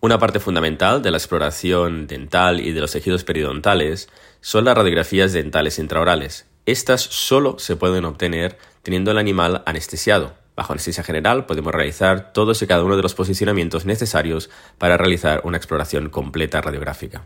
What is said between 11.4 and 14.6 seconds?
podemos realizar todos y cada uno de los posicionamientos necesarios